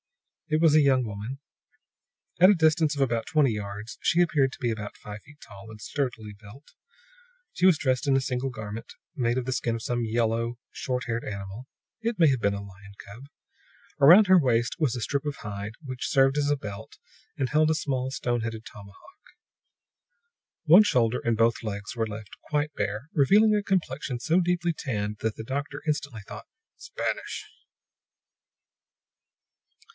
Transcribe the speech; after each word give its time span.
It 0.47 0.59
was 0.59 0.73
a 0.75 0.81
young 0.81 1.05
woman. 1.05 1.39
At 2.39 2.49
a 2.49 2.55
distance 2.55 2.95
of 2.95 3.01
about 3.01 3.27
twenty 3.27 3.51
yards 3.53 3.99
she 4.01 4.19
appeared 4.19 4.51
to 4.51 4.59
be 4.59 4.71
about 4.71 4.97
five 4.97 5.21
feet 5.21 5.37
tall 5.39 5.69
and 5.69 5.79
sturdily 5.79 6.33
built. 6.33 6.73
She 7.53 7.67
was 7.67 7.77
dressed 7.77 8.07
in 8.07 8.17
a 8.17 8.19
single 8.19 8.49
garment, 8.49 8.95
made 9.15 9.37
of 9.37 9.45
the 9.45 9.53
skin 9.53 9.75
of 9.75 9.83
some 9.83 10.03
yellow, 10.03 10.57
short 10.71 11.05
haired 11.05 11.23
animal. 11.23 11.67
It 12.01 12.17
may 12.19 12.27
have 12.29 12.41
been 12.41 12.55
a 12.55 12.63
lion 12.63 12.93
cub. 13.05 13.27
Around 14.01 14.27
her 14.27 14.39
waist 14.39 14.75
was 14.77 14.93
a 14.95 15.01
strip 15.01 15.23
of 15.23 15.37
hide, 15.37 15.75
which 15.85 16.09
served 16.09 16.37
as 16.37 16.49
a 16.49 16.57
belt, 16.57 16.97
and 17.37 17.47
held 17.47 17.69
a 17.69 17.75
small, 17.75 18.09
stone 18.11 18.41
headed 18.41 18.65
tomahawk. 18.65 18.97
One 20.65 20.83
shoulder 20.83 21.21
and 21.23 21.37
both 21.37 21.63
legs 21.63 21.95
were 21.95 22.07
left 22.07 22.31
quite 22.49 22.73
bare, 22.73 23.07
revealing 23.13 23.55
a 23.55 23.63
complexion 23.63 24.19
so 24.19 24.41
deeply 24.41 24.73
tanned 24.73 25.19
that 25.19 25.35
the 25.37 25.45
doctor 25.45 25.81
instantly 25.87 26.21
thought: 26.27 26.47
"Spanish!" 26.75 27.45